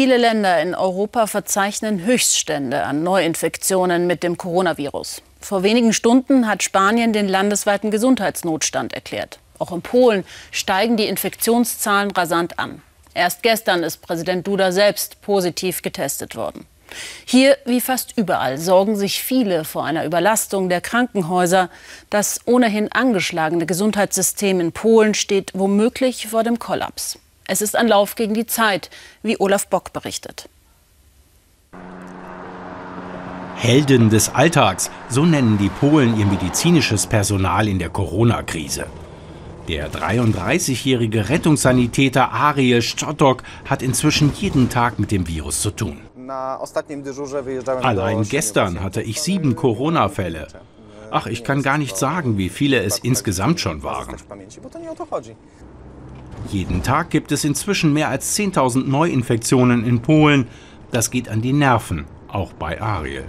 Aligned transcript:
Viele 0.00 0.16
Länder 0.16 0.62
in 0.62 0.76
Europa 0.76 1.26
verzeichnen 1.26 2.04
Höchststände 2.04 2.84
an 2.84 3.02
Neuinfektionen 3.02 4.06
mit 4.06 4.22
dem 4.22 4.38
Coronavirus. 4.38 5.22
Vor 5.40 5.64
wenigen 5.64 5.92
Stunden 5.92 6.46
hat 6.46 6.62
Spanien 6.62 7.12
den 7.12 7.26
landesweiten 7.26 7.90
Gesundheitsnotstand 7.90 8.92
erklärt. 8.92 9.40
Auch 9.58 9.72
in 9.72 9.82
Polen 9.82 10.24
steigen 10.52 10.96
die 10.96 11.08
Infektionszahlen 11.08 12.12
rasant 12.12 12.60
an. 12.60 12.80
Erst 13.12 13.42
gestern 13.42 13.82
ist 13.82 14.00
Präsident 14.00 14.46
Duda 14.46 14.70
selbst 14.70 15.20
positiv 15.20 15.82
getestet 15.82 16.36
worden. 16.36 16.66
Hier, 17.24 17.58
wie 17.64 17.80
fast 17.80 18.16
überall, 18.16 18.56
sorgen 18.56 18.94
sich 18.94 19.20
viele 19.20 19.64
vor 19.64 19.84
einer 19.84 20.04
Überlastung 20.04 20.68
der 20.68 20.80
Krankenhäuser. 20.80 21.70
Das 22.08 22.42
ohnehin 22.44 22.92
angeschlagene 22.92 23.66
Gesundheitssystem 23.66 24.60
in 24.60 24.70
Polen 24.70 25.14
steht 25.14 25.50
womöglich 25.54 26.28
vor 26.28 26.44
dem 26.44 26.60
Kollaps. 26.60 27.18
Es 27.50 27.62
ist 27.62 27.76
ein 27.76 27.88
Lauf 27.88 28.14
gegen 28.14 28.34
die 28.34 28.44
Zeit, 28.44 28.90
wie 29.22 29.40
Olaf 29.40 29.68
Bock 29.68 29.94
berichtet. 29.94 30.50
Helden 33.56 34.10
des 34.10 34.34
Alltags, 34.34 34.90
so 35.08 35.24
nennen 35.24 35.56
die 35.56 35.70
Polen 35.70 36.18
ihr 36.18 36.26
medizinisches 36.26 37.06
Personal 37.06 37.66
in 37.66 37.78
der 37.78 37.88
Corona-Krise. 37.88 38.84
Der 39.66 39.90
33-jährige 39.90 41.30
Rettungssanitäter 41.30 42.32
Ariel 42.32 42.82
Szczotok 42.82 43.42
hat 43.64 43.82
inzwischen 43.82 44.30
jeden 44.34 44.68
Tag 44.68 44.98
mit 44.98 45.10
dem 45.10 45.26
Virus 45.26 45.62
zu 45.62 45.70
tun. 45.70 46.02
Allein 47.82 48.22
gestern 48.24 48.82
hatte 48.82 49.00
ich 49.00 49.22
sieben 49.22 49.56
Corona-Fälle. 49.56 50.48
Ach, 51.10 51.26
ich 51.26 51.44
kann 51.44 51.62
gar 51.62 51.78
nicht 51.78 51.96
sagen, 51.96 52.36
wie 52.36 52.50
viele 52.50 52.82
es 52.82 52.98
insgesamt 52.98 53.58
schon 53.60 53.82
waren. 53.82 54.16
Jeden 56.48 56.82
Tag 56.82 57.10
gibt 57.10 57.32
es 57.32 57.44
inzwischen 57.44 57.92
mehr 57.92 58.08
als 58.08 58.36
10.000 58.36 58.86
Neuinfektionen 58.86 59.84
in 59.84 60.00
Polen. 60.00 60.48
Das 60.90 61.10
geht 61.10 61.28
an 61.28 61.42
die 61.42 61.52
Nerven, 61.52 62.06
auch 62.28 62.52
bei 62.52 62.80
Ariel. 62.80 63.24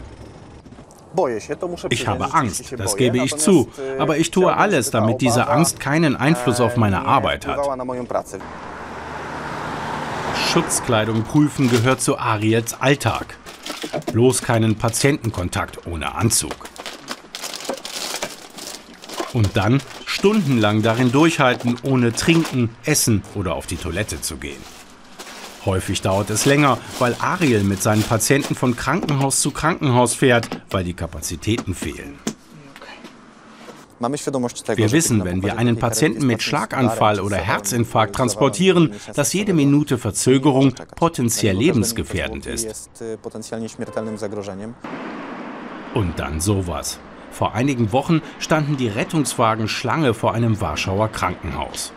Ich 1.89 2.07
habe 2.07 2.33
Angst, 2.33 2.73
das 2.77 2.95
gebe 2.95 3.17
ich 3.17 3.35
zu, 3.35 3.67
aber 3.97 4.17
ich 4.17 4.31
tue 4.31 4.55
alles, 4.55 4.91
damit 4.91 5.21
diese 5.21 5.47
Angst 5.47 5.79
keinen 5.79 6.15
Einfluss 6.15 6.61
auf 6.61 6.77
meine 6.77 7.05
Arbeit 7.05 7.47
hat. 7.47 7.59
Schutzkleidung 10.51 11.23
prüfen 11.23 11.69
gehört 11.69 12.01
zu 12.01 12.17
Ariels 12.17 12.79
Alltag. 12.79 13.37
Bloß 14.13 14.41
keinen 14.41 14.75
Patientenkontakt 14.75 15.87
ohne 15.87 16.15
Anzug. 16.15 16.53
Und 19.33 19.55
dann 19.55 19.81
stundenlang 20.19 20.81
darin 20.81 21.13
durchhalten, 21.13 21.77
ohne 21.83 22.11
trinken, 22.11 22.69
essen 22.83 23.23
oder 23.35 23.55
auf 23.55 23.67
die 23.67 23.77
Toilette 23.77 24.19
zu 24.21 24.35
gehen. 24.35 24.61
Häufig 25.63 26.01
dauert 26.01 26.29
es 26.29 26.45
länger, 26.45 26.77
weil 26.99 27.15
Ariel 27.19 27.63
mit 27.63 27.81
seinen 27.81 28.03
Patienten 28.03 28.53
von 28.53 28.75
Krankenhaus 28.75 29.39
zu 29.39 29.51
Krankenhaus 29.51 30.13
fährt, 30.13 30.49
weil 30.69 30.83
die 30.83 30.93
Kapazitäten 30.93 31.73
fehlen. 31.73 32.19
Wir 33.99 34.91
wissen, 34.91 35.23
wenn 35.23 35.41
wir 35.41 35.57
einen 35.57 35.77
Patienten 35.77 36.25
mit 36.25 36.41
Schlaganfall 36.41 37.21
oder 37.21 37.37
Herzinfarkt 37.37 38.15
transportieren, 38.15 38.93
dass 39.15 39.31
jede 39.31 39.53
Minute 39.53 39.97
Verzögerung 39.97 40.73
potenziell 40.95 41.55
lebensgefährdend 41.55 42.45
ist. 42.45 42.89
Und 45.93 46.19
dann 46.19 46.39
sowas. 46.41 46.99
Vor 47.31 47.53
einigen 47.53 47.91
Wochen 47.91 48.21
standen 48.39 48.77
die 48.77 48.87
Rettungswagen 48.87 49.67
Schlange 49.67 50.13
vor 50.13 50.33
einem 50.33 50.59
Warschauer 50.61 51.09
Krankenhaus. 51.09 51.93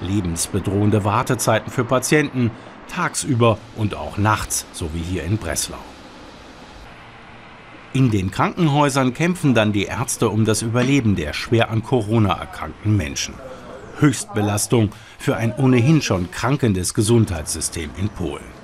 Lebensbedrohende 0.00 1.04
Wartezeiten 1.04 1.70
für 1.70 1.84
Patienten, 1.84 2.50
tagsüber 2.88 3.58
und 3.76 3.94
auch 3.94 4.18
nachts, 4.18 4.66
so 4.72 4.90
wie 4.92 4.98
hier 5.02 5.24
in 5.24 5.38
Breslau. 5.38 5.78
In 7.94 8.10
den 8.10 8.30
Krankenhäusern 8.30 9.12
kämpfen 9.12 9.54
dann 9.54 9.72
die 9.72 9.84
Ärzte 9.84 10.30
um 10.30 10.44
das 10.44 10.62
Überleben 10.62 11.14
der 11.14 11.34
schwer 11.34 11.70
an 11.70 11.82
Corona 11.82 12.32
erkrankten 12.32 12.96
Menschen. 12.96 13.34
Höchstbelastung 13.98 14.90
für 15.18 15.36
ein 15.36 15.54
ohnehin 15.54 16.00
schon 16.00 16.30
krankendes 16.30 16.94
Gesundheitssystem 16.94 17.90
in 17.98 18.08
Polen. 18.08 18.61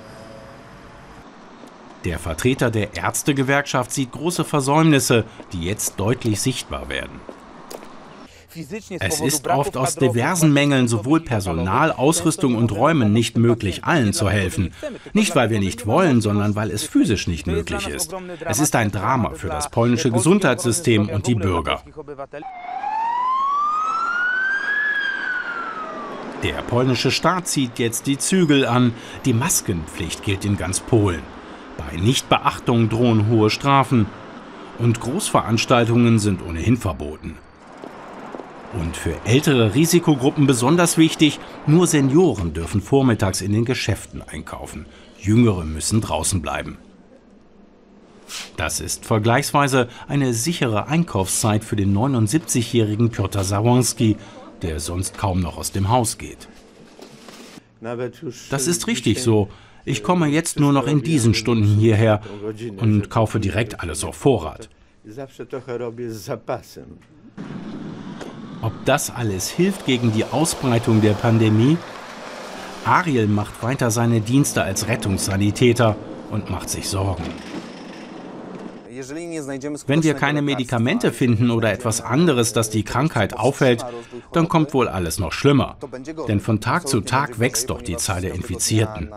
Der 2.05 2.17
Vertreter 2.17 2.71
der 2.71 2.95
Ärztegewerkschaft 2.95 3.91
sieht 3.91 4.11
große 4.11 4.45
Versäumnisse, 4.45 5.25
die 5.51 5.63
jetzt 5.63 5.99
deutlich 5.99 6.39
sichtbar 6.39 6.87
werden. 6.89 7.19
Es 8.99 9.21
ist 9.21 9.47
oft 9.47 9.77
aus 9.77 9.95
diversen 9.95 10.51
Mängeln 10.51 10.87
sowohl 10.87 11.21
Personal, 11.21 11.91
Ausrüstung 11.91 12.55
und 12.55 12.71
Räumen 12.71 13.13
nicht 13.13 13.37
möglich, 13.37 13.83
allen 13.83 14.11
zu 14.11 14.29
helfen. 14.29 14.73
Nicht, 15.13 15.35
weil 15.35 15.49
wir 15.49 15.59
nicht 15.59 15.85
wollen, 15.85 16.21
sondern 16.21 16.55
weil 16.55 16.71
es 16.71 16.83
physisch 16.83 17.27
nicht 17.27 17.47
möglich 17.47 17.87
ist. 17.87 18.13
Es 18.45 18.59
ist 18.59 18.75
ein 18.75 18.91
Drama 18.91 19.31
für 19.31 19.49
das 19.49 19.69
polnische 19.69 20.09
Gesundheitssystem 20.09 21.09
und 21.09 21.27
die 21.27 21.35
Bürger. 21.35 21.83
Der 26.43 26.61
polnische 26.63 27.11
Staat 27.11 27.47
zieht 27.47 27.77
jetzt 27.79 28.07
die 28.07 28.17
Zügel 28.17 28.65
an. 28.65 28.93
Die 29.25 29.33
Maskenpflicht 29.33 30.23
gilt 30.23 30.45
in 30.45 30.57
ganz 30.57 30.79
Polen. 30.79 31.21
Bei 31.79 31.95
Nichtbeachtung 31.95 32.89
drohen 32.89 33.29
hohe 33.29 33.49
Strafen. 33.49 34.05
Und 34.79 34.99
Großveranstaltungen 34.99 36.19
sind 36.19 36.41
ohnehin 36.45 36.75
verboten. 36.75 37.37
Und 38.73 38.97
für 38.97 39.15
ältere 39.23 39.73
Risikogruppen 39.75 40.45
besonders 40.45 40.97
wichtig, 40.97 41.39
nur 41.65 41.87
Senioren 41.87 42.53
dürfen 42.53 42.81
vormittags 42.81 43.39
in 43.41 43.53
den 43.53 43.63
Geschäften 43.63 44.21
einkaufen. 44.21 44.87
Jüngere 45.19 45.63
müssen 45.63 46.01
draußen 46.01 46.41
bleiben. 46.41 46.77
Das 48.57 48.81
ist 48.81 49.05
vergleichsweise 49.05 49.87
eine 50.07 50.33
sichere 50.33 50.87
Einkaufszeit 50.87 51.63
für 51.63 51.77
den 51.77 51.97
79-jährigen 51.97 53.09
Piotr 53.09 53.43
Sawonski, 53.43 54.17
der 54.61 54.81
sonst 54.81 55.17
kaum 55.17 55.39
noch 55.39 55.57
aus 55.57 55.71
dem 55.71 55.89
Haus 55.89 56.17
geht. 56.17 56.49
Das 58.49 58.67
ist 58.67 58.87
richtig 58.87 59.23
so. 59.23 59.49
Ich 59.85 60.03
komme 60.03 60.27
jetzt 60.27 60.59
nur 60.59 60.73
noch 60.73 60.87
in 60.87 61.01
diesen 61.01 61.33
Stunden 61.33 61.65
hierher 61.65 62.21
und 62.77 63.09
kaufe 63.09 63.39
direkt 63.39 63.79
alles 63.81 64.03
auf 64.03 64.15
Vorrat. 64.15 64.69
Ob 68.61 68.73
das 68.85 69.09
alles 69.15 69.49
hilft 69.49 69.85
gegen 69.85 70.11
die 70.11 70.25
Ausbreitung 70.25 71.01
der 71.01 71.13
Pandemie? 71.13 71.77
Ariel 72.85 73.27
macht 73.27 73.63
weiter 73.63 73.91
seine 73.91 74.21
Dienste 74.21 74.63
als 74.63 74.87
Rettungssanitäter 74.87 75.95
und 76.31 76.49
macht 76.49 76.69
sich 76.69 76.87
Sorgen. 76.87 77.23
Wenn 79.87 80.03
wir 80.03 80.13
keine 80.13 80.41
Medikamente 80.41 81.11
finden 81.11 81.51
oder 81.51 81.71
etwas 81.71 82.01
anderes, 82.01 82.53
das 82.53 82.69
die 82.69 82.83
Krankheit 82.83 83.37
aufhält, 83.37 83.85
dann 84.33 84.47
kommt 84.49 84.73
wohl 84.73 84.87
alles 84.87 85.19
noch 85.19 85.31
schlimmer. 85.31 85.77
Denn 86.27 86.39
von 86.39 86.59
Tag 86.61 86.87
zu 86.87 87.01
Tag 87.01 87.39
wächst 87.39 87.69
doch 87.69 87.81
die 87.81 87.97
Zahl 87.97 88.21
der 88.21 88.33
Infizierten. 88.33 89.09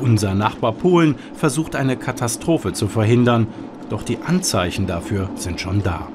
Unser 0.00 0.34
Nachbar 0.34 0.72
Polen 0.72 1.16
versucht 1.34 1.76
eine 1.76 1.96
Katastrophe 1.96 2.72
zu 2.72 2.88
verhindern, 2.88 3.46
doch 3.90 4.02
die 4.02 4.18
Anzeichen 4.18 4.86
dafür 4.86 5.30
sind 5.36 5.60
schon 5.60 5.82
da. 5.82 6.08